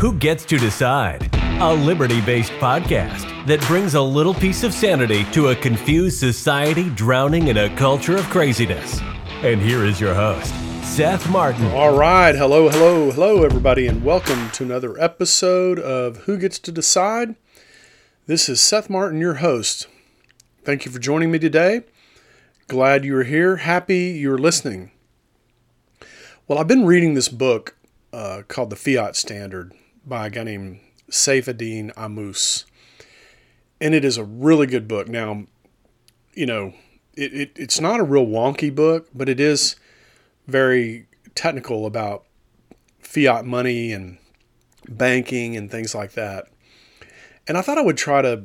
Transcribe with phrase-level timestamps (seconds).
[0.00, 1.28] Who Gets to Decide?
[1.60, 6.88] A liberty based podcast that brings a little piece of sanity to a confused society
[6.88, 8.98] drowning in a culture of craziness.
[9.42, 11.66] And here is your host, Seth Martin.
[11.72, 12.34] All right.
[12.34, 17.34] Hello, hello, hello, everybody, and welcome to another episode of Who Gets to Decide.
[18.26, 19.86] This is Seth Martin, your host.
[20.64, 21.82] Thank you for joining me today.
[22.68, 23.56] Glad you are here.
[23.56, 24.92] Happy you're listening.
[26.48, 27.76] Well, I've been reading this book
[28.14, 29.74] uh, called The Fiat Standard
[30.04, 30.80] by a guy named
[31.10, 32.64] Saifedean Ammous.
[33.80, 35.08] And it is a really good book.
[35.08, 35.44] Now,
[36.34, 36.74] you know,
[37.14, 39.76] it, it, it's not a real wonky book, but it is
[40.46, 42.24] very technical about
[43.00, 44.18] fiat money and
[44.88, 46.46] banking and things like that.
[47.46, 48.44] And I thought I would try to.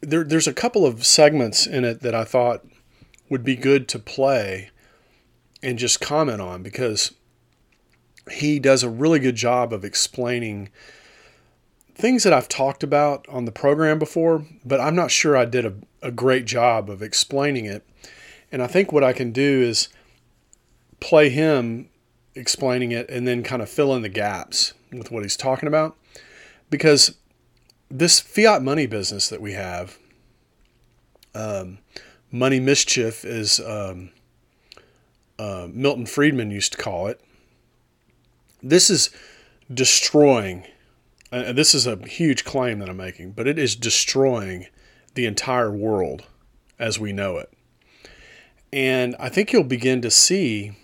[0.00, 2.66] There, there's a couple of segments in it that I thought
[3.30, 4.70] would be good to play
[5.62, 7.14] and just comment on because
[8.30, 10.70] he does a really good job of explaining
[11.94, 15.64] things that I've talked about on the program before, but I'm not sure I did
[15.64, 17.86] a, a great job of explaining it.
[18.50, 19.88] And I think what I can do is
[21.00, 21.88] play him
[22.34, 25.96] explaining it and then kind of fill in the gaps with what he's talking about.
[26.70, 27.16] Because
[27.90, 29.98] this fiat money business that we have,
[31.34, 31.78] um,
[32.32, 34.10] money mischief, is um,
[35.38, 37.20] uh, Milton Friedman used to call it.
[38.64, 39.10] This is
[39.72, 40.64] destroying
[41.34, 44.66] uh, this is a huge claim that I'm making, but it is destroying
[45.14, 46.22] the entire world
[46.78, 47.52] as we know it.
[48.72, 50.76] And I think you'll begin to see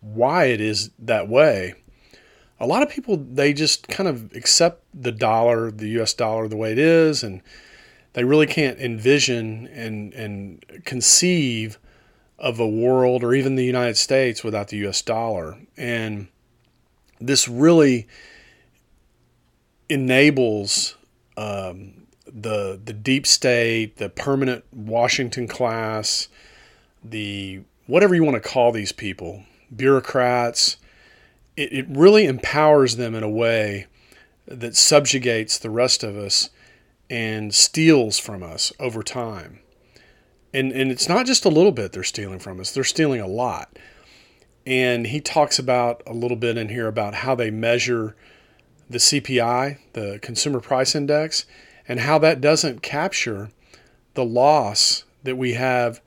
[0.00, 1.74] why it is that way.
[2.60, 6.56] A lot of people, they just kind of accept the dollar, the US dollar, the
[6.56, 7.40] way it is, and
[8.12, 11.78] they really can't envision and, and conceive
[12.38, 15.56] of a world or even the United States without the US dollar.
[15.78, 16.28] And
[17.20, 18.06] this really
[19.88, 20.96] enables
[21.36, 26.28] um, the the deep state, the permanent Washington class,
[27.04, 29.44] the whatever you want to call these people,
[29.74, 30.76] bureaucrats.
[31.56, 33.86] It, it really empowers them in a way
[34.46, 36.50] that subjugates the rest of us
[37.08, 39.60] and steals from us over time.
[40.52, 43.26] And and it's not just a little bit they're stealing from us; they're stealing a
[43.26, 43.78] lot.
[44.66, 48.16] And he talks about a little bit in here about how they measure
[48.90, 51.46] the CPI, the Consumer Price Index,
[51.88, 53.50] and how that doesn't capture
[54.14, 56.00] the loss that we have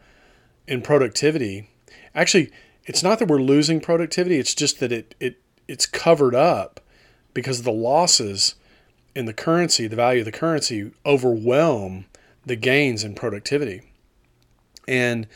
[0.67, 1.69] in productivity.
[2.13, 2.51] Actually,
[2.85, 6.79] it's not that we're losing productivity, it's just that it, it it's covered up
[7.33, 8.55] because the losses
[9.15, 12.05] in the currency, the value of the currency, overwhelm
[12.45, 13.81] the gains in productivity.
[14.87, 15.27] And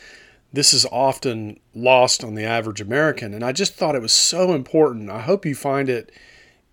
[0.53, 3.33] this is often lost on the average American.
[3.33, 5.09] And I just thought it was so important.
[5.09, 6.11] I hope you find it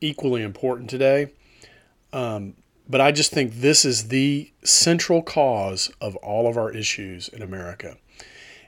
[0.03, 1.33] equally important today.
[2.13, 2.55] Um,
[2.89, 7.41] but I just think this is the central cause of all of our issues in
[7.41, 7.97] America.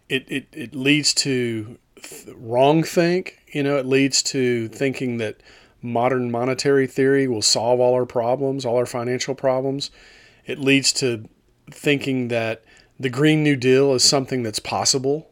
[0.09, 5.43] It, it, it leads to th- wrong think, you know, it leads to thinking that
[5.83, 9.91] modern monetary theory will solve all our problems, all our financial problems.
[10.47, 11.29] It leads to
[11.71, 12.65] thinking that
[13.03, 15.29] the Green New Deal is something that's possible.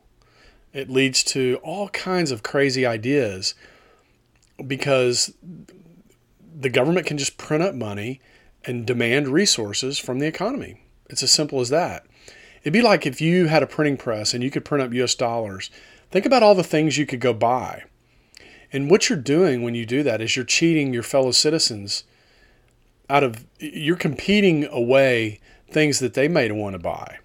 [0.73, 3.55] It leads to all kinds of crazy ideas
[4.67, 5.33] because
[6.53, 8.21] the government can just print up money
[8.65, 10.83] and demand resources from the economy.
[11.09, 12.07] It's as simple as that.
[12.63, 15.15] It'd be like if you had a printing press and you could print up US
[15.15, 15.71] dollars.
[16.11, 17.85] Think about all the things you could go buy.
[18.73, 22.03] And what you're doing when you do that is you're cheating your fellow citizens
[23.09, 25.39] out of you're competing away
[25.71, 27.21] things that they may want to buy.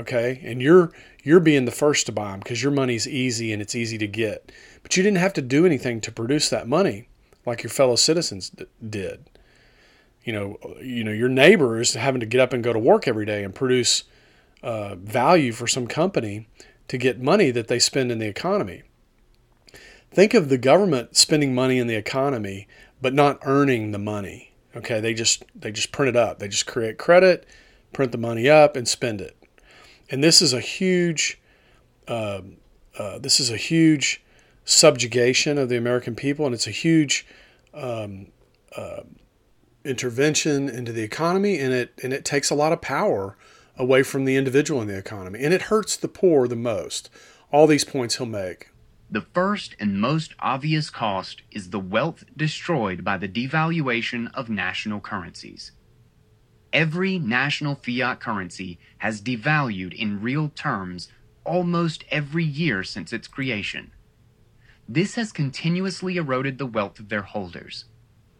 [0.00, 0.40] Okay?
[0.44, 3.74] And you're you're being the first to buy them because your money's easy and it's
[3.74, 4.50] easy to get.
[4.82, 7.08] But you didn't have to do anything to produce that money
[7.46, 9.28] like your fellow citizens d- did.
[10.24, 13.06] You know, you know, your neighbor is having to get up and go to work
[13.06, 14.04] every day and produce
[14.62, 16.48] uh, value for some company
[16.88, 18.82] to get money that they spend in the economy.
[20.10, 22.66] Think of the government spending money in the economy,
[23.00, 24.52] but not earning the money.
[24.74, 26.38] Okay, they just they just print it up.
[26.38, 27.46] They just create credit,
[27.92, 29.36] print the money up, and spend it.
[30.10, 31.40] And this is a huge,
[32.08, 32.40] uh,
[32.98, 34.22] uh, this is a huge
[34.64, 37.24] subjugation of the American people, and it's a huge
[37.72, 38.26] um,
[38.76, 39.02] uh,
[39.84, 43.36] intervention into the economy, and it and it takes a lot of power
[43.76, 47.08] away from the individual in the economy, and it hurts the poor the most.
[47.52, 48.70] All these points he'll make.
[49.12, 55.00] The first and most obvious cost is the wealth destroyed by the devaluation of national
[55.00, 55.72] currencies.
[56.72, 61.08] Every national fiat currency has devalued in real terms
[61.44, 63.90] almost every year since its creation.
[64.88, 67.86] This has continuously eroded the wealth of their holders.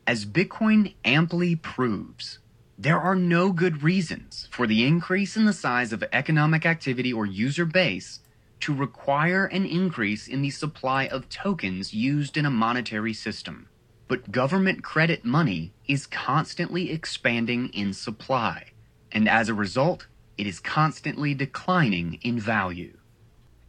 [0.06, 2.38] As Bitcoin amply proves,
[2.78, 7.26] there are no good reasons for the increase in the size of economic activity or
[7.26, 8.20] user base
[8.60, 13.68] to require an increase in the supply of tokens used in a monetary system.
[14.10, 18.72] But government credit money is constantly expanding in supply,
[19.12, 22.96] and as a result, it is constantly declining in value.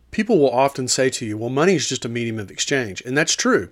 [0.10, 3.04] People will often say to you, well, money is just a medium of exchange.
[3.06, 3.70] And that's true.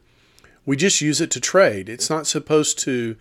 [0.63, 1.89] We just use it to trade.
[1.89, 3.15] It's not supposed to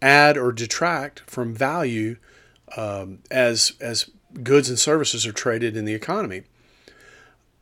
[0.00, 2.18] add or detract from value
[2.76, 4.10] um, as, as
[4.44, 6.44] goods and services are traded in the economy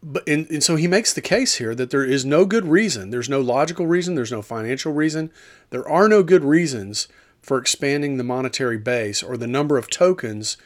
[0.02, 3.10] but and, and so he makes the case here that there is no good reason
[3.10, 5.30] there's no logical reason there's no financial reason
[5.70, 7.06] there are no good reasons
[7.42, 10.56] for expanding the monetary base or the number of tokens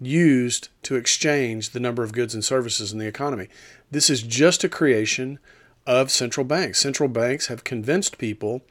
[0.00, 3.48] used to exchange the number of goods and services in the economy.
[3.90, 5.38] This is just a creation
[5.86, 6.80] of central banks.
[6.80, 8.62] Central banks have convinced people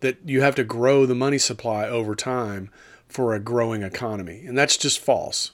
[0.00, 2.70] that you have to grow the money supply over time
[3.06, 5.52] for a growing economy and that's just false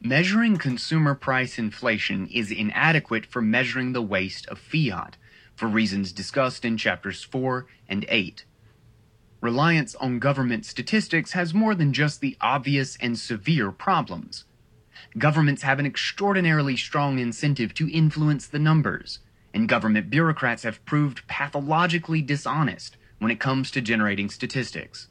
[0.00, 5.16] Measuring consumer price inflation is inadequate for measuring the waste of fiat,
[5.54, 8.44] for reasons discussed in chapters 4 and 8.
[9.40, 14.44] Reliance on government statistics has more than just the obvious and severe problems.
[15.18, 19.20] Governments have an extraordinarily strong incentive to influence the numbers,
[19.54, 25.08] and government bureaucrats have proved pathologically dishonest when it comes to generating statistics.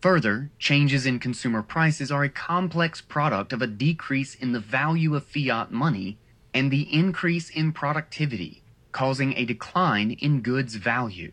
[0.00, 5.16] Further, changes in consumer prices are a complex product of a decrease in the value
[5.16, 6.18] of fiat money
[6.54, 8.62] and the increase in productivity,
[8.92, 11.32] causing a decline in goods value.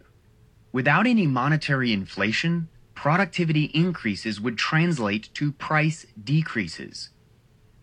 [0.72, 7.12] Without any monetary inflation, productivity increases would translate to price decreases.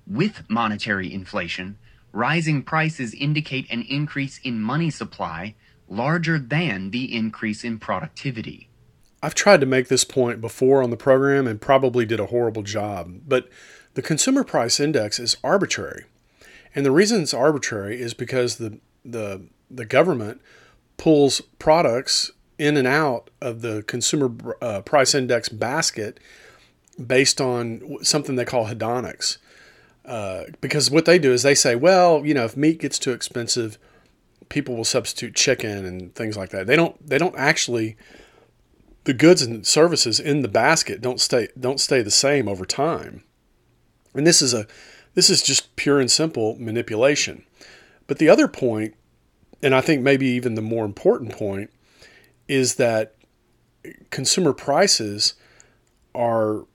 [0.05, 1.79] With monetary inflation,
[2.11, 5.55] rising prices indicate an increase in money supply
[5.89, 8.69] larger than the increase in productivity.
[9.23, 12.63] I've tried to make this point before on the program and probably did a horrible
[12.63, 13.49] job, but
[13.95, 16.05] the consumer price index is arbitrary.
[16.75, 20.41] And the reason it's arbitrary is because the the the government
[20.97, 26.21] pulls products in and out of the consumer uh, price index basket
[27.05, 29.39] based on something they call hedonics.
[30.05, 33.13] Uh, because what they do is they say, well, you know, if meat gets too
[33.13, 33.79] expensive,
[34.49, 36.67] people will substitute chicken and things like that.
[36.67, 37.97] They don't they don't actually
[39.05, 43.25] the goods and services in the basket don't stay don't stay the same over time.
[44.15, 44.67] And this is a
[45.15, 47.45] this is just pure and simple manipulation.
[48.07, 48.95] But the other point,
[49.63, 51.71] and I think maybe even the more important point,
[52.49, 53.15] is that
[54.11, 55.35] consumer prices
[56.15, 56.67] are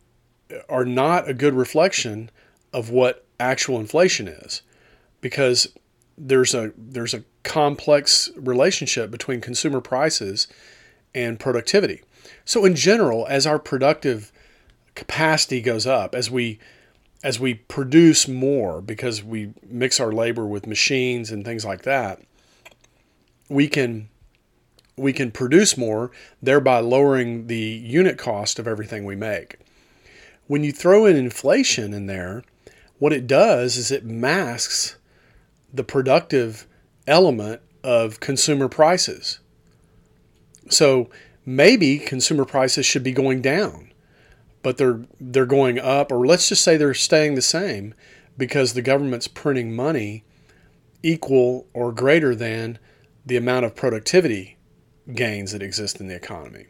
[0.69, 2.29] are not a good reflection
[2.73, 4.61] of what actual inflation is
[5.21, 5.67] because
[6.17, 10.47] there's a there's a complex relationship between consumer prices
[11.13, 12.01] and productivity.
[12.47, 14.31] So in general, as our productive
[14.95, 16.59] capacity goes up, as we
[17.21, 22.21] as we produce more because we mix our labor with machines and things like that,
[23.49, 24.07] we can
[24.95, 26.09] we can produce more,
[26.41, 29.57] thereby lowering the unit cost of everything we make.
[30.47, 32.45] When you throw in inflation in there,
[32.97, 34.95] what it does is it masks
[35.73, 36.65] the productive
[37.05, 39.39] element of consumer prices.
[40.69, 41.09] So
[41.47, 43.91] maybe consumer prices should be going down,
[44.61, 47.95] but they're they're going up, or let's just say they're staying the same
[48.37, 50.23] because the government's printing money
[51.01, 52.77] equal or greater than
[53.25, 54.57] the amount of productivity
[55.15, 56.67] gains that exist in the economy.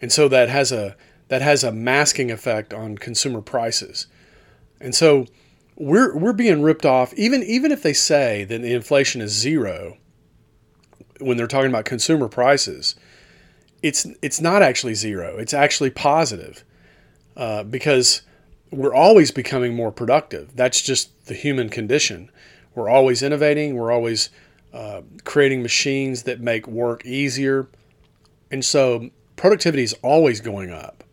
[0.00, 0.96] And so that has a
[1.28, 4.06] that has a masking effect on consumer prices.
[4.80, 5.26] And so
[5.76, 9.96] we're we're being ripped off even even if they say that the inflation is zero
[11.18, 12.94] when they're talking about consumer prices
[13.82, 15.36] it's it's not actually zero.
[15.36, 16.64] It's actually positive
[17.36, 18.22] uh, because
[18.70, 20.56] we're always becoming more productive.
[20.56, 22.30] That's just the human condition.
[22.74, 23.74] We're always innovating.
[23.74, 24.30] We're always
[24.72, 27.68] uh, creating machines that make work easier,
[28.50, 31.04] and so productivity is always going up.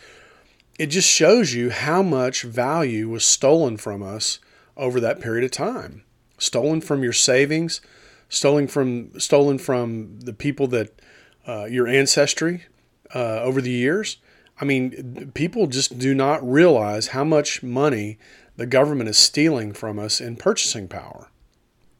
[0.79, 4.39] it just shows you how much value was stolen from us
[4.75, 6.01] over that period of time.
[6.39, 7.81] Stolen from your savings,
[8.29, 10.99] stolen from stolen from the people that
[11.47, 12.65] uh, your ancestry
[13.13, 14.17] uh, over the years.
[14.59, 18.17] I mean, people just do not realize how much money
[18.55, 21.29] the government is stealing from us in purchasing power.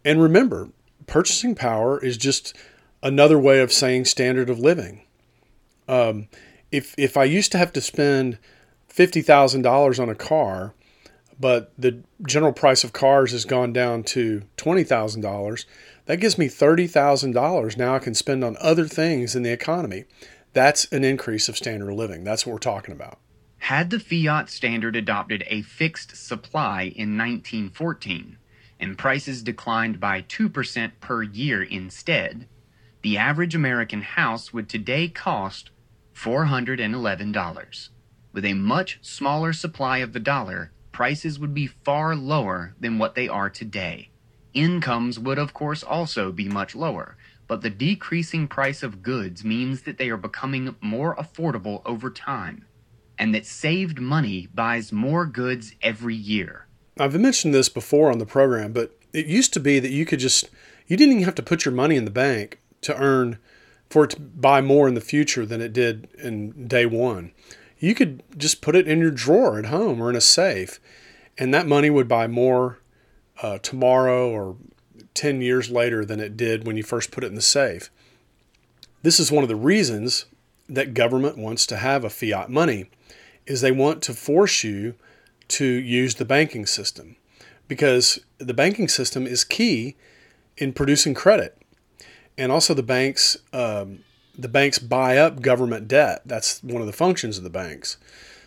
[0.04, 0.70] And remember,
[1.06, 2.56] purchasing power is just
[3.04, 5.04] another way of saying standard of living.
[5.92, 6.30] Um,
[6.72, 8.38] if if I used to have to spend
[8.88, 10.74] fifty thousand dollars on a car,
[11.40, 15.66] but the general price of cars has gone down to twenty thousand dollars,
[16.06, 20.06] that gives me $30,000 now I can spend on other things in the economy.
[20.54, 22.24] That's an increase of standard of living.
[22.24, 23.20] That's what we're talking about.
[23.60, 28.38] Had the fiat standard adopted a fixed supply in 1914
[28.80, 32.48] and prices declined by 2% per year instead,
[33.04, 35.70] the average American house would today cost
[36.22, 37.90] $411.
[38.32, 43.16] With a much smaller supply of the dollar, prices would be far lower than what
[43.16, 44.10] they are today.
[44.54, 49.82] Incomes would, of course, also be much lower, but the decreasing price of goods means
[49.82, 52.66] that they are becoming more affordable over time,
[53.18, 56.68] and that saved money buys more goods every year.
[57.00, 60.20] I've mentioned this before on the program, but it used to be that you could
[60.20, 60.50] just,
[60.86, 63.40] you didn't even have to put your money in the bank to earn,
[63.92, 67.34] for it to buy more in the future than it did in day one.
[67.78, 70.80] You could just put it in your drawer at home or in a safe,
[71.38, 72.80] and that money would buy more
[73.42, 74.56] uh, tomorrow or
[75.14, 77.92] 10 years later than it did when you first put it in the safe.
[79.04, 80.26] This is one of the reasons
[80.70, 82.86] that government wants to have a fiat money
[83.46, 84.96] is they want to force you
[85.50, 87.18] to use the banking system
[87.68, 89.98] because the banking system is key
[90.56, 91.61] in producing credit
[92.42, 94.00] and also the banks um,
[94.38, 97.98] the banks buy up government debt that's one of the functions of the banks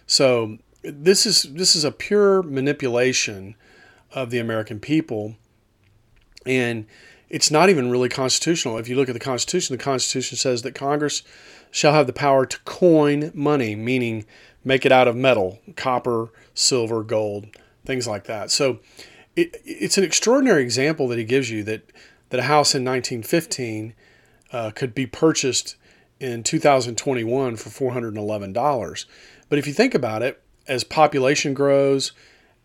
[0.07, 3.55] so this is this is a pure manipulation
[4.13, 5.35] of the American people.
[6.47, 6.87] And
[7.29, 8.79] it's not even really constitutional.
[8.79, 11.23] If you look at the Constitution, the Constitution says that Congress
[11.71, 14.25] shall have the power to coin money, meaning
[14.63, 17.47] make it out of metal, copper, silver, gold,
[17.85, 18.51] things like that.
[18.51, 18.79] So
[19.35, 21.91] it, it's an extraordinary example that he gives you that,
[22.35, 23.95] that a house in 1915
[24.51, 25.77] uh, could be purchased
[26.19, 29.05] in 2021 for $411.
[29.49, 32.11] But if you think about it, as population grows,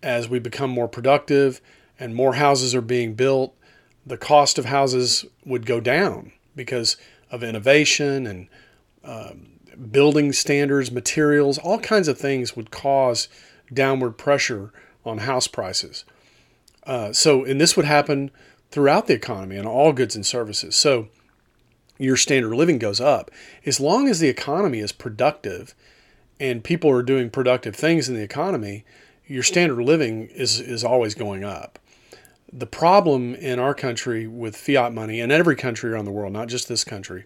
[0.01, 1.61] as we become more productive
[1.99, 3.55] and more houses are being built,
[4.03, 6.97] the cost of houses would go down because
[7.29, 8.47] of innovation and
[9.03, 9.59] um,
[9.91, 13.27] building standards, materials, all kinds of things would cause
[13.71, 14.73] downward pressure
[15.05, 16.05] on house prices.
[16.87, 18.31] Uh, so, and this would happen
[18.71, 20.75] throughout the economy and all goods and services.
[20.75, 21.07] So,
[21.97, 23.29] your standard of living goes up.
[23.65, 25.75] As long as the economy is productive
[26.39, 28.85] and people are doing productive things in the economy,
[29.27, 31.77] your standard of living is is always going up.
[32.51, 36.47] The problem in our country with fiat money, and every country around the world, not
[36.47, 37.25] just this country,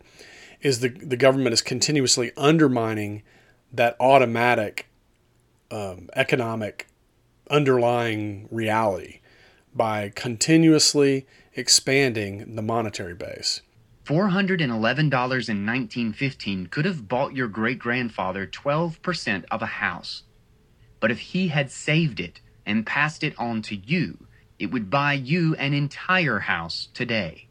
[0.61, 3.21] is the the government is continuously undermining
[3.71, 4.87] that automatic
[5.71, 6.87] um, economic
[7.49, 9.19] underlying reality
[9.75, 11.25] by continuously
[11.55, 13.61] expanding the monetary base.
[14.05, 20.23] $411 in 1915 could have bought your great grandfather 12% of a house.
[20.99, 24.27] But if he had saved it and passed it on to you,
[24.59, 27.47] it would buy you an entire house today.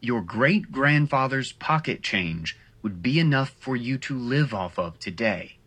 [0.00, 5.58] Your great grandfather's pocket change would be enough for you to live off of today.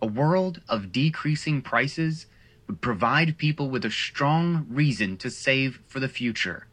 [0.00, 2.26] A world of decreasing prices
[2.70, 6.68] would provide people with a strong reason to save for the future.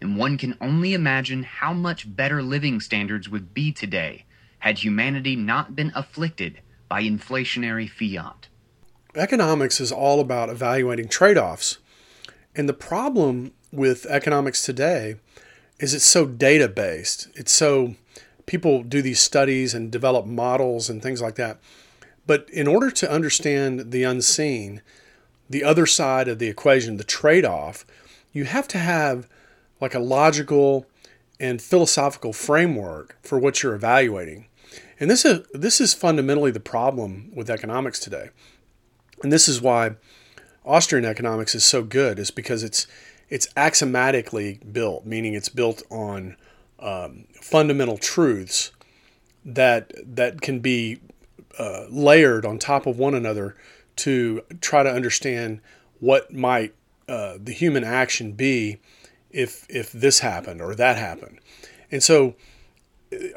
[0.00, 4.24] And one can only imagine how much better living standards would be today
[4.58, 8.48] had humanity not been afflicted by inflationary fiat
[9.14, 11.78] economics is all about evaluating trade offs.
[12.56, 15.14] And the problem with economics today
[15.78, 17.28] is it's so data based.
[17.36, 17.94] It's so
[18.46, 21.60] people do these studies and develop models and things like that.
[22.26, 24.82] But in order to understand the unseen,
[25.48, 27.84] the other side of the equation, the trade off,
[28.32, 29.28] you have to have
[29.80, 30.86] like a logical
[31.38, 34.46] and philosophical framework for what you're evaluating.
[34.98, 38.30] And this is this is fundamentally the problem with economics today
[39.22, 39.96] And this is why
[40.64, 42.86] Austrian economics is so good, is because it's
[43.28, 46.36] it's axiomatically built, meaning it's built on
[46.78, 48.72] um, fundamental truths
[49.44, 51.00] that that can be
[51.58, 53.56] uh, layered on top of one another
[53.96, 55.60] to try to understand
[56.00, 56.74] what might
[57.08, 58.78] uh, the human action be
[59.30, 61.38] if if this happened or that happened.
[61.90, 62.34] And so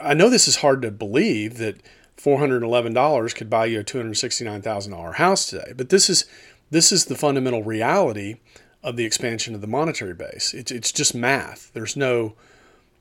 [0.02, 1.82] I know this is hard to believe that
[2.18, 6.26] $411 could buy you a $269,000 house today, but this is
[6.72, 8.36] this is the fundamental reality
[8.84, 10.54] of the expansion of the monetary base.
[10.54, 11.72] It's, it's just math.
[11.74, 12.36] There's no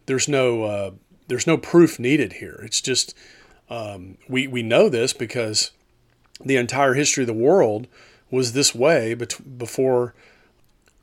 [0.06, 0.90] there's no uh,
[1.28, 2.60] there's no proof needed here.
[2.64, 3.14] It's just
[3.68, 5.72] um, we we know this because
[6.40, 7.86] the entire history of the world
[8.30, 10.14] was this way before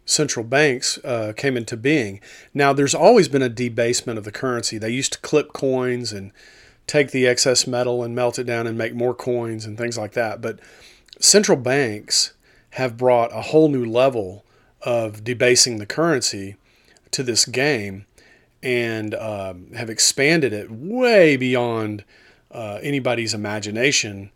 [0.06, 2.22] central banks uh, came into being.
[2.54, 4.77] Now, there's always been a debasement of the currency.
[4.77, 6.32] They used to clip coins and
[6.88, 10.13] take the excess metal and melt it down and make more coins and things like
[10.13, 10.42] that.
[10.42, 10.60] But
[11.20, 12.34] central banks
[12.72, 14.46] have brought a whole new level
[14.84, 16.56] of debasing the currency
[17.12, 18.06] to this game
[18.62, 22.04] and uh, have expanded it way beyond
[22.51, 24.32] uh, anybody's imagination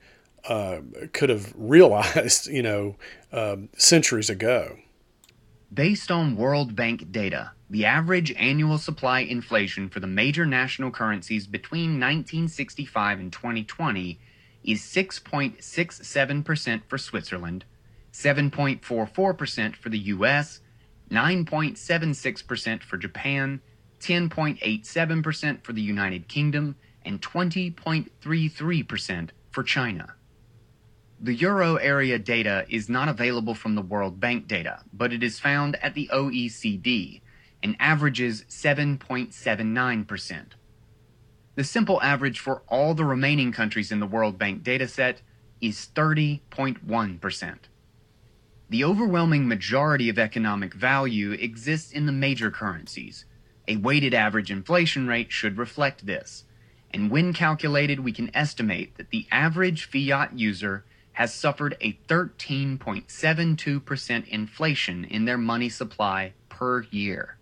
[0.50, 0.82] uh,
[1.14, 2.98] could have realized, you know,
[3.32, 4.80] um, centuries ago.
[5.72, 11.46] Based on World Bank data, the average annual supply inflation for the major national currencies
[11.46, 14.20] between 1965 and 2020
[14.64, 17.66] is 6.67% for Switzerland,
[18.12, 20.62] 7.44% for the US,
[21.12, 23.62] 9.76% for Japan,
[24.00, 26.76] 10.87% for the United Kingdom,
[27.06, 30.16] and 20.33% for China.
[31.22, 35.38] The euro area data is not available from the World Bank data, but it is
[35.38, 37.20] found at the OECD
[37.62, 40.46] and averages 7.79%.
[41.56, 45.18] The simple average for all the remaining countries in the World Bank dataset
[45.60, 47.58] is 30.1%.
[48.70, 53.26] The overwhelming majority of economic value exists in the major currencies.
[53.68, 56.46] A weighted average inflation rate should reflect this,
[56.92, 60.86] and when calculated, we can estimate that the average fiat user
[61.20, 67.36] has suffered a 13.72% inflation in their money supply per year.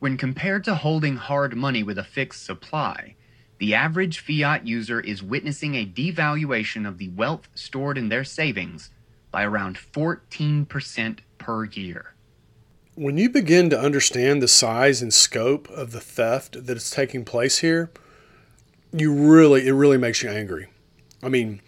[0.00, 3.14] When compared to holding hard money with a fixed supply,
[3.58, 8.90] the average fiat user is witnessing a devaluation of the wealth stored in their savings
[9.30, 12.14] by around 14% per year.
[12.96, 17.24] When you begin to understand the size and scope of the theft that is taking
[17.24, 17.92] place here,
[18.92, 20.66] you really it really makes you angry.
[21.22, 21.60] I mean,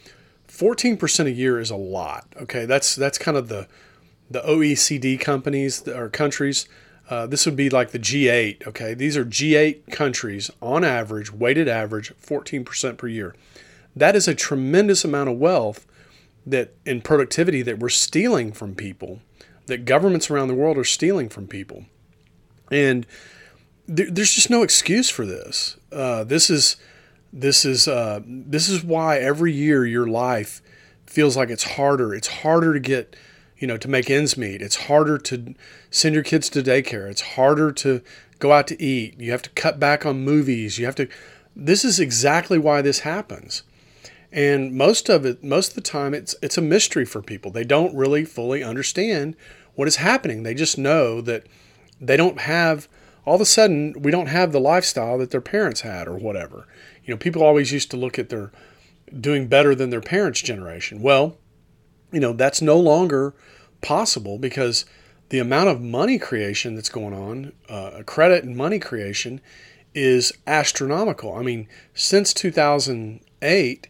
[0.61, 2.27] 14% a year is a lot.
[2.42, 3.66] Okay, that's that's kind of the
[4.31, 6.68] the OECD companies or countries.
[7.09, 8.66] Uh, this would be like the G8.
[8.68, 13.35] Okay, these are G8 countries on average, weighted average, 14% per year.
[13.96, 15.87] That is a tremendous amount of wealth
[16.46, 19.20] that in productivity that we're stealing from people,
[19.66, 21.87] that governments around the world are stealing from people,
[22.70, 23.07] and
[23.88, 25.79] there, there's just no excuse for this.
[25.90, 26.77] Uh, this is
[27.33, 30.61] this is uh, this is why every year your life
[31.07, 32.14] feels like it's harder.
[32.14, 33.16] It's harder to get,
[33.59, 34.62] you know, to make ends meet.
[34.62, 35.55] It's harder to
[35.90, 37.11] send your kids to daycare.
[37.11, 38.03] It's harder to
[38.38, 39.21] go out to eat.
[39.21, 40.79] You have to cut back on movies.
[40.79, 41.09] You have to.
[41.55, 43.62] This is exactly why this happens.
[44.33, 47.51] And most of it, most of the time, it's it's a mystery for people.
[47.51, 49.37] They don't really fully understand
[49.75, 50.43] what is happening.
[50.43, 51.47] They just know that
[52.01, 52.88] they don't have.
[53.27, 56.66] All of a sudden, we don't have the lifestyle that their parents had, or whatever.
[57.11, 58.53] You know, people always used to look at their
[59.20, 61.03] doing better than their parents' generation.
[61.03, 61.38] Well,
[62.12, 63.35] you know, that's no longer
[63.81, 64.85] possible because
[65.31, 69.40] the amount of money creation that's going on, uh, credit and money creation,
[69.92, 71.35] is astronomical.
[71.35, 73.88] I mean, since 2008,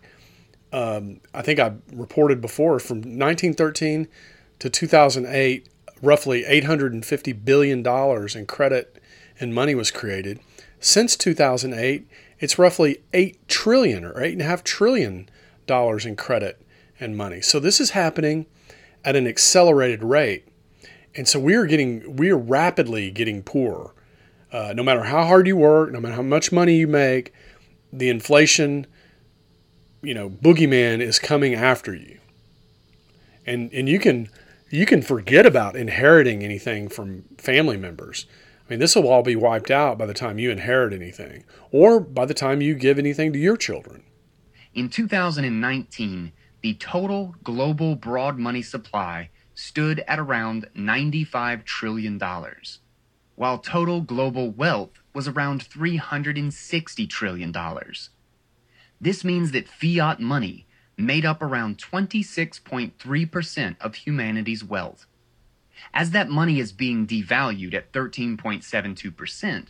[0.72, 4.08] um, I think I reported before from 1913
[4.60, 5.68] to 2008,
[6.00, 8.98] roughly 850 billion dollars in credit
[9.38, 10.40] and money was created.
[10.82, 12.08] Since 2008,
[12.40, 15.28] it's roughly 8 trillion or 8.5 trillion
[15.66, 16.60] dollars in credit
[16.98, 17.40] and money.
[17.40, 18.46] So this is happening
[19.04, 20.48] at an accelerated rate.
[21.14, 23.94] And so we are getting, we are rapidly getting poorer.
[24.52, 27.32] Uh, no matter how hard you work, no matter how much money you make,
[27.92, 28.86] the inflation,
[30.02, 32.18] you know, boogeyman is coming after you.
[33.46, 34.28] And, and you can,
[34.70, 38.26] you can forget about inheriting anything from family members.
[38.70, 41.98] I mean, this will all be wiped out by the time you inherit anything or
[41.98, 44.04] by the time you give anything to your children.
[44.74, 46.30] In 2019,
[46.62, 52.20] the total global broad money supply stood at around $95 trillion,
[53.34, 57.52] while total global wealth was around $360 trillion.
[59.00, 65.06] This means that fiat money made up around 26.3% of humanity's wealth.
[65.92, 69.66] As that money is being devalued at 13.72%,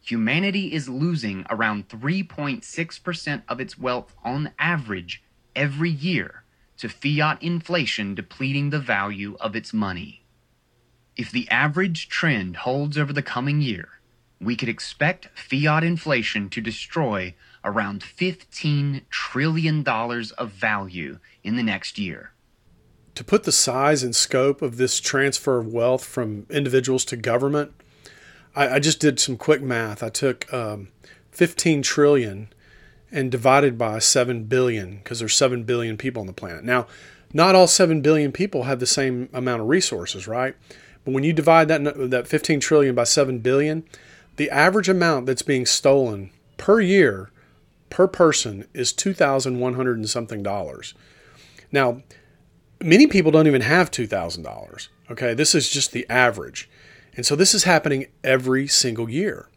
[0.00, 5.22] humanity is losing around 3.6% of its wealth on average
[5.54, 6.44] every year
[6.78, 10.24] to fiat inflation depleting the value of its money.
[11.16, 13.98] If the average trend holds over the coming year,
[14.40, 21.98] we could expect fiat inflation to destroy around $15 trillion of value in the next
[21.98, 22.32] year.
[23.18, 27.72] To put the size and scope of this transfer of wealth from individuals to government,
[28.54, 30.04] I, I just did some quick math.
[30.04, 30.90] I took um,
[31.32, 32.48] 15 trillion
[33.10, 36.62] and divided by 7 billion because there's 7 billion people on the planet.
[36.62, 36.86] Now,
[37.32, 40.54] not all 7 billion people have the same amount of resources, right?
[41.04, 43.82] But when you divide that that 15 trillion by 7 billion,
[44.36, 47.30] the average amount that's being stolen per year
[47.90, 50.94] per person is 2100 and something dollars.
[51.72, 52.02] Now,
[52.80, 54.88] many people don't even have $2,000.
[55.10, 56.68] Okay, this is just the average.
[57.16, 59.48] And so this is happening every single year.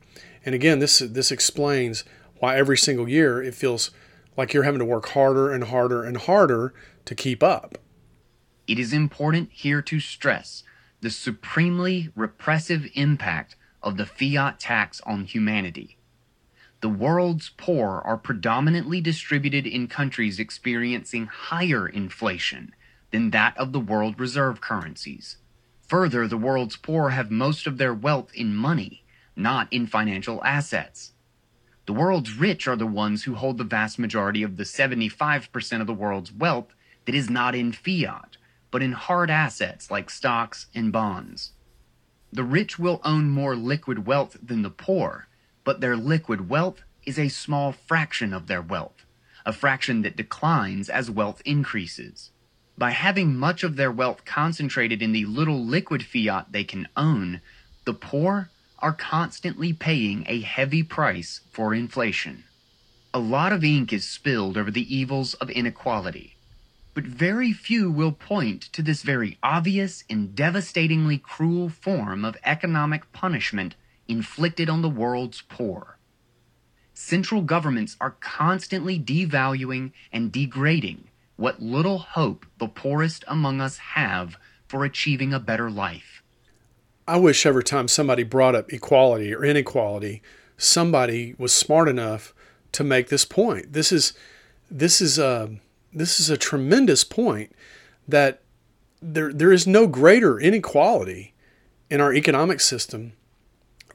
[0.45, 2.03] And again, this this explains
[2.39, 3.91] why every single year it feels
[4.35, 6.73] like you're having to work harder and harder and harder
[7.05, 7.77] to keep up.
[8.67, 10.63] It is important here to stress
[11.01, 15.97] the supremely repressive impact of the fiat tax on humanity.
[16.81, 22.73] The world's poor are predominantly distributed in countries experiencing higher inflation
[23.11, 25.37] than that of the world reserve currencies.
[25.87, 29.03] Further, the world's poor have most of their wealth in money,
[29.35, 31.11] not in financial assets.
[31.85, 35.87] The world's rich are the ones who hold the vast majority of the 75% of
[35.87, 36.73] the world's wealth
[37.05, 38.37] that is not in fiat,
[38.71, 41.51] but in hard assets like stocks and bonds.
[42.31, 45.27] The rich will own more liquid wealth than the poor,
[45.65, 49.05] but their liquid wealth is a small fraction of their wealth,
[49.45, 52.31] a fraction that declines as wealth increases.
[52.77, 57.41] By having much of their wealth concentrated in the little liquid fiat they can own,
[57.85, 62.45] the poor are constantly paying a heavy price for inflation.
[63.13, 66.37] A lot of ink is spilled over the evils of inequality,
[66.93, 73.11] but very few will point to this very obvious and devastatingly cruel form of economic
[73.11, 73.75] punishment
[74.07, 75.97] inflicted on the world's poor.
[76.93, 81.09] Central governments are constantly devaluing and degrading
[81.41, 86.21] what little hope the poorest among us have for achieving a better life.
[87.07, 90.21] I wish every time somebody brought up equality or inequality,
[90.55, 92.31] somebody was smart enough
[92.73, 93.73] to make this point.
[93.73, 94.13] This is
[94.69, 95.57] this is a
[95.91, 97.53] this is a tremendous point
[98.07, 98.43] that
[99.01, 101.33] there there is no greater inequality
[101.89, 103.13] in our economic system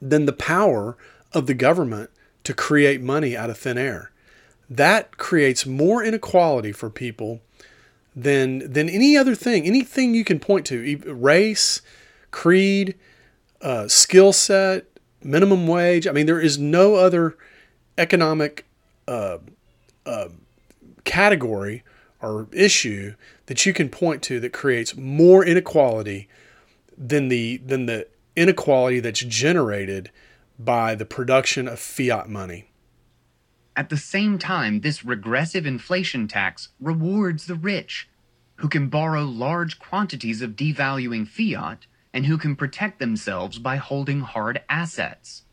[0.03, 0.99] than the power
[1.33, 2.11] of the government
[2.43, 4.11] to create money out of thin air.
[4.69, 7.41] That creates more inequality for people
[8.15, 9.67] than than any other thing.
[9.67, 11.83] Anything you can point to, race,
[12.31, 12.97] creed,
[13.61, 14.87] uh, skill set,
[15.23, 16.07] minimum wage.
[16.07, 17.37] I mean, there is no other
[17.99, 18.67] economic
[19.07, 19.39] uh,
[20.05, 20.29] uh,
[21.05, 21.83] category
[22.21, 23.15] or issue
[23.47, 26.29] that you can point to that creates more inequality
[26.97, 30.11] than the than the inequality that's generated
[30.59, 32.69] by the production of fiat money.
[33.77, 38.09] At the same time, this regressive inflation tax rewards the rich,
[38.57, 44.23] who can borrow large quantities of devaluing fiat and who can protect themselves by holding
[44.23, 45.45] hard assets.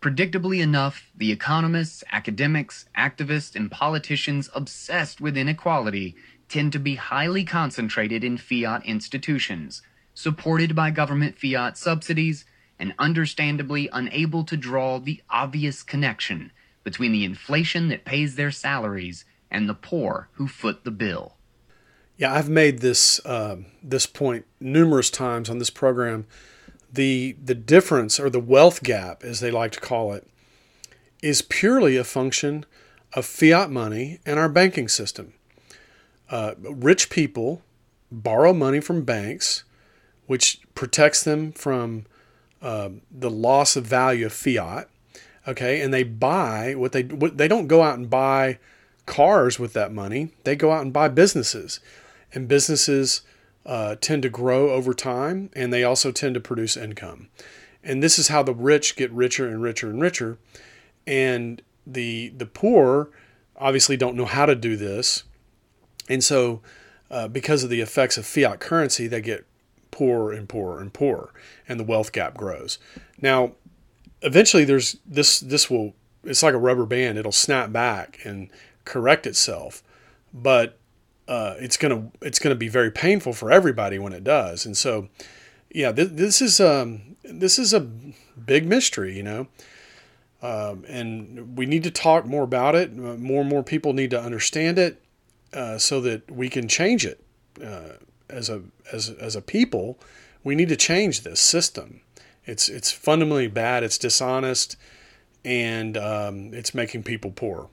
[0.00, 6.14] Predictably enough, the economists, academics, activists, and politicians obsessed with inequality
[6.48, 9.82] tend to be highly concentrated in fiat institutions,
[10.14, 12.44] supported by government fiat subsidies,
[12.78, 16.52] and understandably unable to draw the obvious connection
[16.84, 21.36] between the inflation that pays their salaries and the poor who foot the bill.
[22.16, 26.26] Yeah, I've made this uh, this point numerous times on this program.
[26.92, 30.26] The the difference or the wealth gap, as they like to call it,
[31.22, 32.66] is purely a function
[33.14, 35.32] of fiat money and our banking system.
[36.28, 37.62] Uh, rich people
[38.12, 39.64] borrow money from banks,
[40.26, 42.06] which protects them from
[42.62, 44.88] uh, the loss of value of fiat.
[45.50, 48.58] Okay, and they buy what they what, they don't go out and buy
[49.06, 50.30] cars with that money.
[50.44, 51.80] They go out and buy businesses
[52.32, 53.22] and businesses
[53.66, 57.28] uh, tend to grow over time and they also tend to produce income.
[57.82, 60.38] And this is how the rich get richer and richer and richer.
[61.06, 63.10] And the, the poor
[63.56, 65.24] obviously don't know how to do this.
[66.08, 66.60] And so,
[67.10, 69.44] uh, because of the effects of fiat currency, they get
[69.90, 71.32] poorer and poorer and poorer,
[71.68, 72.78] and the wealth gap grows.
[73.20, 73.52] Now,
[74.22, 75.40] eventually, there's this.
[75.40, 75.94] This will.
[76.24, 77.18] It's like a rubber band.
[77.18, 78.50] It'll snap back and
[78.84, 79.82] correct itself.
[80.34, 80.78] But
[81.28, 84.66] uh, it's gonna it's gonna be very painful for everybody when it does.
[84.66, 85.08] And so,
[85.70, 89.46] yeah, this, this is um, this is a big mystery, you know.
[90.42, 92.96] Um, and we need to talk more about it.
[92.96, 95.02] More and more people need to understand it
[95.52, 97.22] uh, so that we can change it
[97.64, 97.94] uh,
[98.28, 99.98] as a as as a people.
[100.42, 102.00] We need to change this system.
[102.44, 103.82] It's it's fundamentally bad.
[103.82, 104.76] It's dishonest,
[105.44, 107.68] and um, it's making people poor.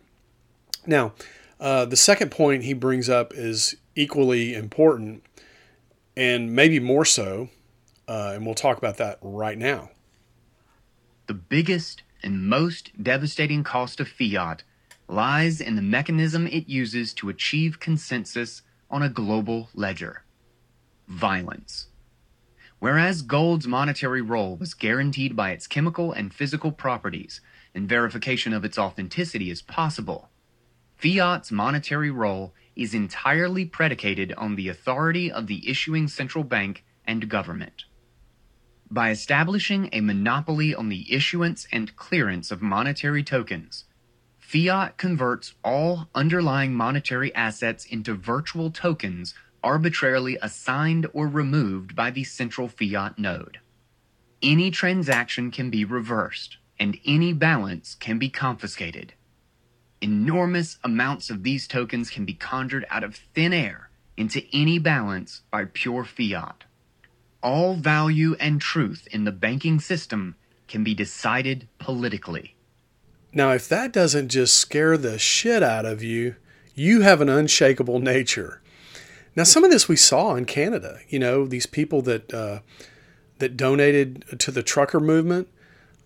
[0.86, 1.14] Now,
[1.60, 5.24] uh, the second point he brings up is equally important,
[6.16, 7.50] and maybe more so,
[8.08, 9.90] uh, and we'll talk about that right now.
[11.28, 14.64] The biggest and most devastating cost of fiat
[15.08, 20.24] lies in the mechanism it uses to achieve consensus on a global ledger
[21.08, 21.87] violence.
[22.80, 27.42] Whereas gold's monetary role was guaranteed by its chemical and physical properties,
[27.74, 30.30] and verification of its authenticity is possible,
[30.96, 37.30] fiat's monetary role is entirely predicated on the authority of the issuing central bank and
[37.30, 37.86] government.
[38.90, 43.86] By establishing a monopoly on the issuance and clearance of monetary tokens,
[44.40, 49.34] Fiat converts all underlying monetary assets into virtual tokens
[49.68, 53.60] arbitrarily assigned or removed by the central fiat node.
[54.42, 59.12] Any transaction can be reversed, and any balance can be confiscated.
[60.00, 65.42] Enormous amounts of these tokens can be conjured out of thin air into any balance
[65.52, 66.64] by pure fiat.
[67.44, 70.38] All value and truth in the banking system
[70.70, 72.56] can be decided politically.
[73.34, 76.36] Now, if that doesn't just scare the shit out of you,
[76.74, 78.62] you have an unshakable nature.
[79.38, 80.98] Now, some of this we saw in Canada.
[81.08, 82.62] You know, these people that uh,
[83.38, 85.48] that donated to the trucker movement,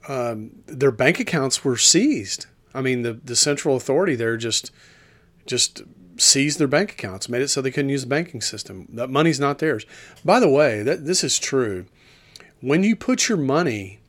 [0.09, 2.47] um, their bank accounts were seized.
[2.73, 4.71] I mean, the the central authority there just
[5.45, 5.81] just
[6.17, 8.85] seized their bank accounts, made it so they couldn't use the banking system.
[8.89, 9.85] That money's not theirs.
[10.25, 11.85] By the way, that this is true.
[12.59, 14.01] When you put your money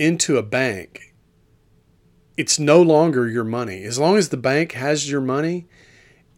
[0.00, 1.14] into a bank,
[2.36, 3.84] it's no longer your money.
[3.84, 5.68] As long as the bank has your money,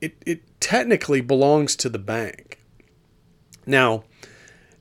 [0.01, 2.61] it, it technically belongs to the bank.
[3.67, 4.05] Now,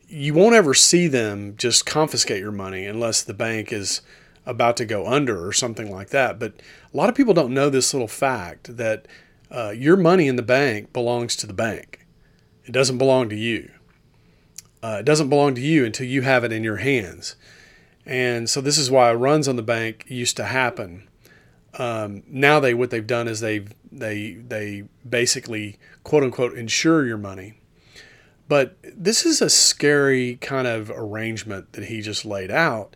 [0.08, 4.02] you won't ever see them just confiscate your money unless the bank is
[4.46, 6.40] about to go under or something like that.
[6.40, 6.54] But
[6.94, 9.06] a lot of people don't know this little fact that
[9.52, 12.06] uh, your money in the bank belongs to the bank.
[12.66, 13.72] It doesn't belong to you.
[14.82, 17.36] Uh, it doesn't belong to you until you have it in your hands.
[18.06, 21.10] And so this is why runs on the bank used to happen.
[21.78, 23.66] Um, now they what they've done is they
[24.00, 27.56] they they basically quote unquote insure your money.
[28.48, 32.96] But this is a scary kind of arrangement that he just laid out.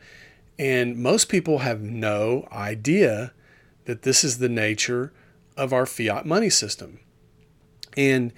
[0.57, 3.33] And most people have no idea
[3.85, 5.11] that this is the nature
[5.57, 6.99] of our fiat money system.
[7.97, 8.31] And,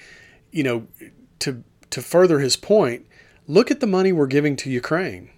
[0.51, 0.87] you know,
[1.39, 3.05] to, to further his point,
[3.47, 5.29] look at the money we're giving to Ukraine.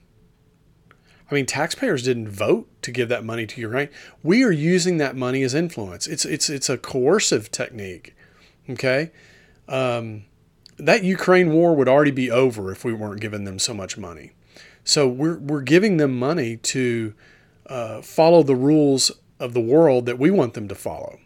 [1.30, 3.90] I mean, taxpayers didn't vote to give that money to Ukraine.
[4.22, 6.06] We are using that money as influence.
[6.08, 8.16] It's it's it's a coercive technique.
[8.70, 9.12] Okay,
[9.68, 10.26] um,
[10.78, 14.32] that Ukraine war would already be over if we weren't giving them so much money.
[14.84, 17.14] So we're we're giving them money to
[17.68, 21.20] uh, follow the rules of the world that we want them to follow,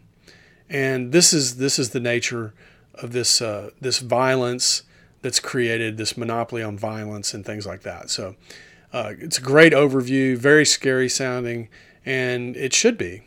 [0.68, 2.54] and this is this is the nature
[2.94, 4.82] of this uh, this violence
[5.20, 8.08] that's created, this monopoly on violence and things like that.
[8.08, 8.36] So.
[8.92, 11.68] Uh, it's a great overview, very scary sounding,
[12.04, 13.22] and it should be,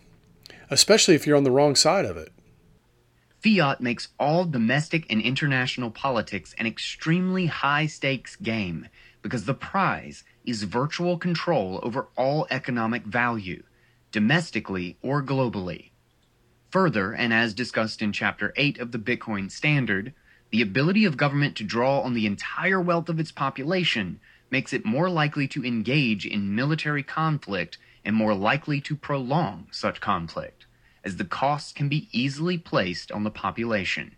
[0.69, 2.33] especially if you're on the wrong side of it.
[3.43, 8.87] Fiat makes all domestic and international politics an extremely high stakes game
[9.21, 13.63] because the prize is virtual control over all economic value,
[14.11, 15.91] domestically or globally.
[16.71, 20.13] Further, and as discussed in Chapter 8 of the Bitcoin Standard,
[20.51, 24.19] the ability of government to draw on the entire wealth of its population
[24.53, 29.99] makes it more likely to engage in military conflict and more likely to prolong such
[29.99, 30.67] conflict,
[31.03, 34.15] as the costs can be easily placed on the population.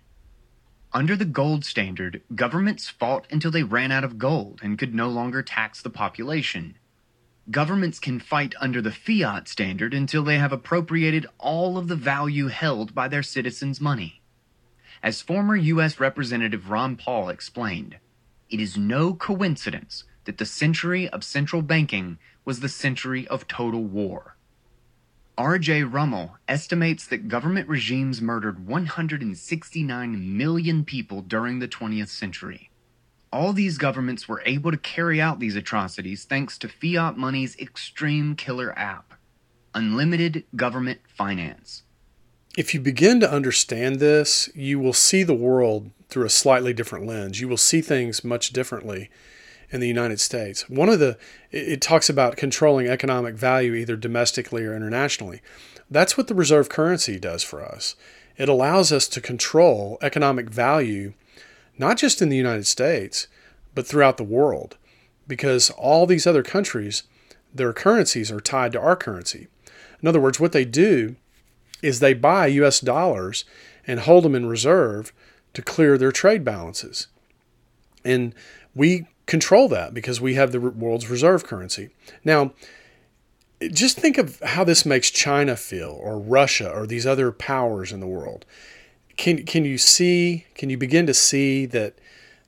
[0.91, 5.07] Under the gold standard, governments fought until they ran out of gold and could no
[5.07, 6.75] longer tax the population.
[7.49, 12.47] Governments can fight under the fiat standard until they have appropriated all of the value
[12.47, 14.21] held by their citizens' money.
[15.01, 15.97] As former U.S.
[15.97, 17.99] Representative Ron Paul explained,
[18.49, 23.83] it is no coincidence that the century of central banking was the century of total
[23.83, 24.35] war.
[25.37, 25.83] R.J.
[25.83, 32.69] Rummel estimates that government regimes murdered 169 million people during the 20th century.
[33.33, 38.35] All these governments were able to carry out these atrocities thanks to fiat money's extreme
[38.37, 39.13] killer app,
[39.73, 41.83] unlimited government finance.
[42.57, 47.05] if you begin to understand this, you will see the world through a slightly different
[47.05, 47.41] lens.
[47.41, 49.09] You will see things much differently
[49.71, 50.69] in the United States.
[50.69, 51.17] One of the,
[51.51, 55.41] it talks about controlling economic value either domestically or internationally.
[55.89, 57.95] That's what the reserve currency does for us.
[58.37, 61.13] It allows us to control economic value,
[61.77, 63.27] not just in the United States,
[63.73, 64.77] but throughout the world,
[65.27, 67.03] because all these other countries,
[67.53, 69.47] their currencies are tied to our currency.
[70.01, 71.15] In other words, what they do
[71.81, 73.45] is they buy US dollars
[73.87, 75.13] and hold them in reserve
[75.53, 77.07] to clear their trade balances.
[78.03, 78.33] And
[78.73, 81.89] we control that because we have the world's reserve currency.
[82.23, 82.53] Now,
[83.71, 87.99] just think of how this makes China feel or Russia or these other powers in
[87.99, 88.45] the world.
[89.17, 91.95] Can can you see can you begin to see that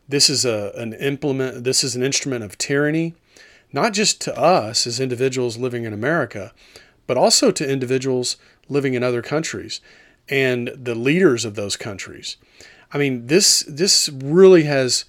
[0.10, 3.14] this is a an implement this is an instrument of tyranny
[3.72, 6.54] not just to us as individuals living in America
[7.06, 8.36] but also to individuals
[8.68, 9.80] living in other countries
[10.28, 12.36] and the leaders of those countries.
[12.92, 15.06] I mean this this really has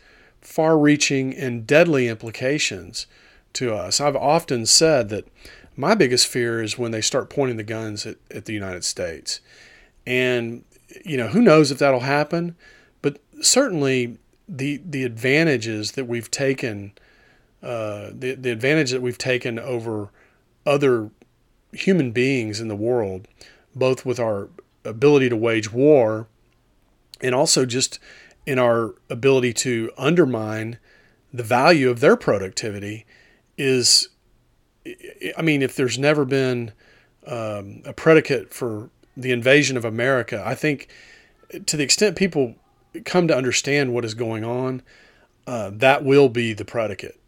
[0.48, 3.06] far-reaching and deadly implications
[3.52, 4.00] to us.
[4.00, 5.28] I've often said that
[5.76, 9.40] my biggest fear is when they start pointing the guns at, at the United States.
[10.06, 10.64] And,
[11.04, 12.56] you know, who knows if that'll happen,
[13.02, 14.16] but certainly
[14.48, 16.92] the, the advantages that we've taken,
[17.62, 20.08] uh, the, the advantage that we've taken over
[20.64, 21.10] other
[21.72, 23.28] human beings in the world,
[23.74, 24.48] both with our
[24.84, 26.26] ability to wage war
[27.20, 27.98] and also just
[28.48, 30.78] in our ability to undermine
[31.34, 33.04] the value of their productivity
[33.58, 34.08] is
[35.36, 36.72] I mean, if there's never been
[37.26, 40.88] um, a predicate for the invasion of America, I think
[41.66, 42.54] to the extent people
[43.04, 44.80] come to understand what is going on,
[45.46, 47.20] uh, that will be the predicate.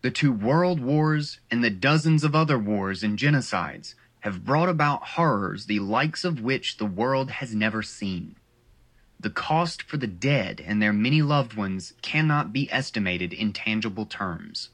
[0.00, 5.08] The two world wars and the dozens of other wars and genocides have brought about
[5.08, 8.36] horrors the likes of which the world has never seen.
[9.22, 14.06] The cost for the dead and their many loved ones cannot be estimated in tangible
[14.06, 14.70] terms.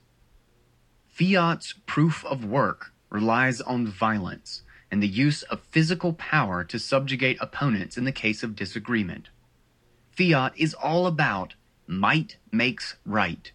[1.09, 7.39] Fiat's proof of work relies on violence and the use of physical power to subjugate
[7.41, 9.31] opponents in the case of disagreement.
[10.13, 11.55] Fiat is all about
[11.89, 13.51] might makes right.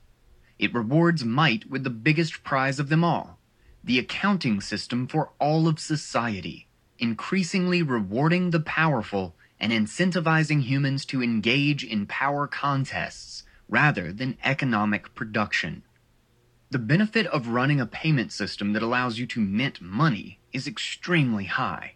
[0.60, 3.40] It rewards might with the biggest prize of them all,
[3.82, 6.68] the accounting system for all of society,
[7.00, 15.14] increasingly rewarding the powerful and incentivizing humans to engage in power contests rather than economic
[15.14, 15.84] production.
[16.72, 21.46] The benefit of running a payment system that allows you to mint money is extremely
[21.46, 21.94] high.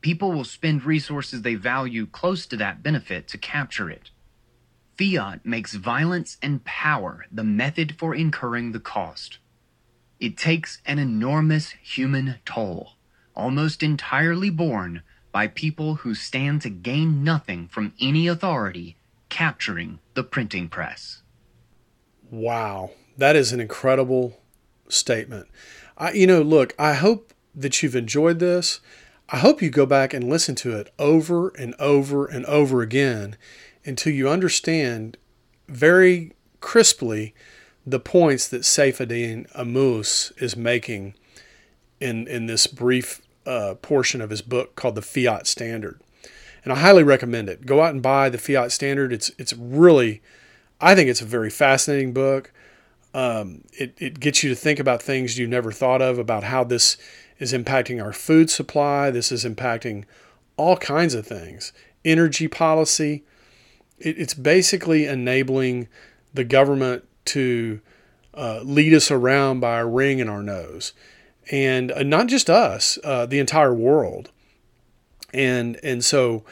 [0.00, 4.10] People will spend resources they value close to that benefit to capture it.
[4.98, 9.38] Fiat makes violence and power the method for incurring the cost.
[10.18, 12.96] It takes an enormous human toll,
[13.36, 18.96] almost entirely borne by people who stand to gain nothing from any authority
[19.28, 21.22] capturing the printing press.
[22.30, 22.90] Wow.
[23.16, 24.40] That is an incredible
[24.88, 25.48] statement.
[25.96, 28.80] I, you know, look, I hope that you've enjoyed this.
[29.28, 33.36] I hope you go back and listen to it over and over and over again
[33.84, 35.16] until you understand
[35.68, 37.34] very crisply
[37.86, 41.14] the points that Saifedean Ammous is making
[42.00, 46.00] in, in this brief uh, portion of his book called The Fiat Standard.
[46.64, 47.64] And I highly recommend it.
[47.64, 49.12] Go out and buy The Fiat Standard.
[49.12, 50.20] It's, it's really,
[50.80, 52.52] I think it's a very fascinating book.
[53.14, 56.64] Um, it, it gets you to think about things you never thought of, about how
[56.64, 56.96] this
[57.38, 59.10] is impacting our food supply.
[59.10, 60.04] This is impacting
[60.56, 61.72] all kinds of things.
[62.04, 63.24] Energy policy.
[63.98, 65.88] It, it's basically enabling
[66.34, 67.80] the government to
[68.34, 70.92] uh, lead us around by a ring in our nose.
[71.50, 74.30] And uh, not just us, uh, the entire world.
[75.32, 76.44] And, and so,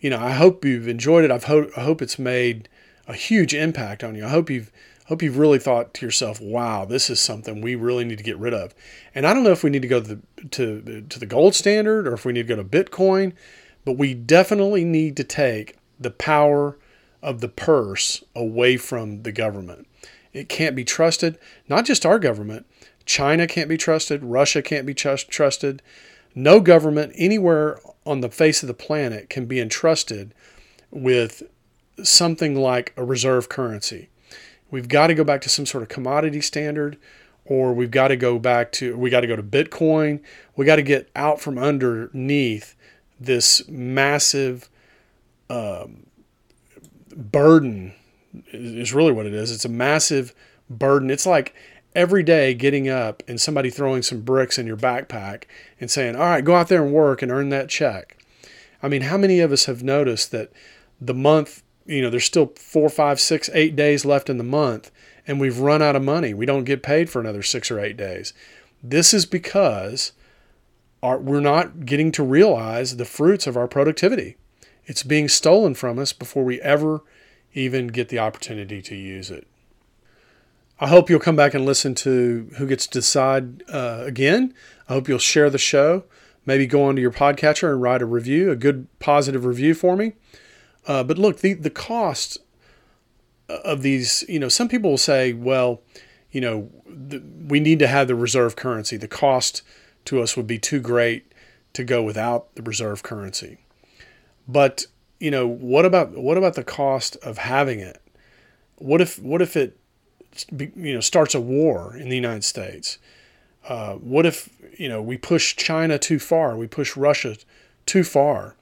[0.00, 1.30] you know, I hope you've enjoyed it.
[1.30, 2.68] I've ho- I hope it's made
[3.06, 4.26] a huge impact on you.
[4.26, 4.70] I hope you've
[5.06, 8.38] hope you've really thought to yourself, "Wow, this is something we really need to get
[8.38, 8.74] rid of."
[9.14, 11.54] And I don't know if we need to go to the, to to the gold
[11.54, 13.32] standard or if we need to go to Bitcoin,
[13.84, 16.78] but we definitely need to take the power
[17.22, 19.86] of the purse away from the government.
[20.32, 21.38] It can't be trusted.
[21.68, 22.66] Not just our government.
[23.06, 24.24] China can't be trusted.
[24.24, 25.82] Russia can't be trust- trusted.
[26.34, 30.34] No government anywhere on the face of the planet can be entrusted
[30.90, 31.42] with
[32.02, 34.08] something like a reserve currency
[34.74, 36.98] we've got to go back to some sort of commodity standard
[37.44, 40.20] or we've got to go back to we got to go to bitcoin
[40.56, 42.74] we got to get out from underneath
[43.20, 44.68] this massive
[45.48, 46.06] um,
[47.14, 47.94] burden
[48.52, 50.34] is really what it is it's a massive
[50.68, 51.54] burden it's like
[51.94, 55.44] every day getting up and somebody throwing some bricks in your backpack
[55.80, 58.16] and saying all right go out there and work and earn that check
[58.84, 60.52] I mean, how many of us have noticed that
[61.00, 64.90] the month, you know, there's still four, five, six, eight days left in the month,
[65.26, 66.34] and we've run out of money.
[66.34, 68.34] We don't get paid for another six or eight days.
[68.82, 70.12] This is because
[71.02, 74.36] our, we're not getting to realize the fruits of our productivity.
[74.84, 77.02] It's being stolen from us before we ever
[77.54, 79.46] even get the opportunity to use it.
[80.84, 84.52] I hope you'll come back and listen to Who Gets to Decide uh, again.
[84.86, 86.04] I hope you'll share the show.
[86.44, 90.12] Maybe go onto your podcatcher and write a review, a good positive review for me.
[90.86, 92.36] Uh, but look, the, the cost
[93.48, 95.80] of these, you know, some people will say, well,
[96.30, 98.98] you know, the, we need to have the reserve currency.
[98.98, 99.62] The cost
[100.04, 101.32] to us would be too great
[101.72, 103.56] to go without the reserve currency.
[104.46, 104.84] But
[105.18, 108.02] you know, what about what about the cost of having it?
[108.76, 109.78] What if what if it
[110.50, 112.98] you know starts a war in the United States?
[113.68, 116.56] Uh, what if you know we push China too far?
[116.56, 117.36] We push Russia
[117.86, 118.56] too far.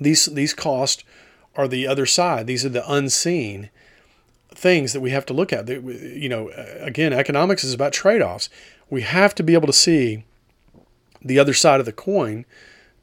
[0.00, 1.04] These these costs
[1.56, 2.46] are the other side.
[2.46, 3.70] These are the unseen
[4.50, 5.68] things that we have to look at.
[5.68, 8.48] You know, again, economics is about trade offs.
[8.90, 10.24] We have to be able to see
[11.22, 12.44] the other side of the coin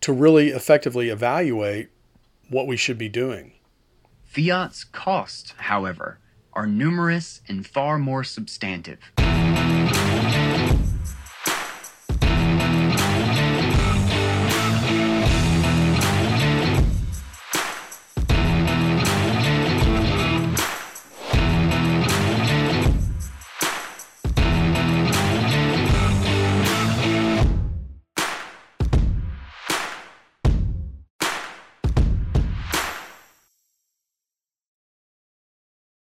[0.02, 1.90] to really effectively evaluate
[2.50, 3.54] what we should be doing.
[4.26, 6.20] Fiat's cost, however,
[6.54, 9.00] are numerous and far more substantive.